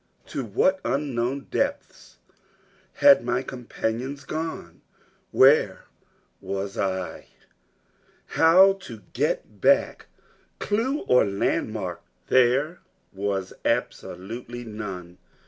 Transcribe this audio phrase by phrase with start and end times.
[0.29, 2.17] To what unknown depths
[2.93, 4.81] had my companions gone?
[5.29, 5.83] Where
[6.41, 7.27] was I?
[8.25, 10.07] How to get back!
[10.57, 12.79] Clue or landmark there
[13.13, 15.19] was absolutely none!